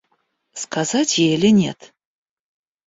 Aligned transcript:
Сказать 0.53 1.19
ей 1.19 1.35
или 1.35 1.49
нет? 1.51 1.93